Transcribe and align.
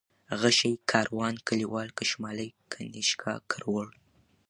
غشى، 0.39 0.71
کاروان، 0.91 1.35
کليوال، 1.47 1.89
کشمالی، 1.97 2.49
كنيشكا، 2.71 3.33
کروړ 3.51 3.85